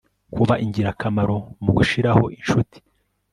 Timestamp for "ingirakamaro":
0.65-1.35